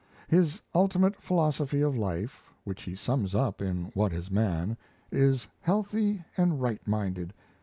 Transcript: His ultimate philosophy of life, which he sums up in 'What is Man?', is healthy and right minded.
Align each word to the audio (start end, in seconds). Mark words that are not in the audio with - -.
His 0.27 0.63
ultimate 0.73 1.15
philosophy 1.21 1.81
of 1.81 1.95
life, 1.95 2.51
which 2.63 2.81
he 2.81 2.95
sums 2.95 3.35
up 3.35 3.61
in 3.61 3.91
'What 3.93 4.13
is 4.13 4.31
Man?', 4.31 4.75
is 5.11 5.47
healthy 5.61 6.23
and 6.35 6.59
right 6.59 6.81
minded. 6.87 7.35